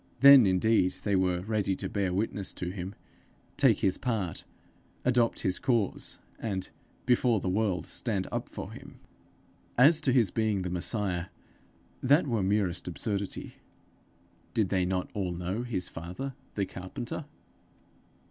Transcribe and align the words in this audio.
Then 0.21 0.47
indeed 0.47 0.93
they 1.03 1.15
were 1.15 1.41
ready 1.41 1.75
to 1.75 1.87
bear 1.87 2.11
witness 2.11 2.53
to 2.53 2.69
him, 2.71 2.95
take 3.55 3.81
his 3.81 3.99
part, 3.99 4.45
adopt 5.05 5.41
his 5.41 5.59
cause, 5.59 6.17
and 6.39 6.67
before 7.05 7.39
the 7.39 7.47
world 7.49 7.85
stand 7.85 8.25
up 8.31 8.49
for 8.49 8.71
him! 8.71 8.99
As 9.77 10.01
to 10.01 10.11
his 10.11 10.31
being 10.31 10.63
the 10.63 10.71
Messiah, 10.71 11.27
that 12.01 12.25
was 12.25 12.43
merest 12.43 12.87
absurdity: 12.87 13.57
did 14.55 14.69
they 14.69 14.85
not 14.87 15.11
all 15.13 15.33
know 15.33 15.61
his 15.61 15.87
father, 15.87 16.33
the 16.55 16.65
carpenter? 16.65 17.25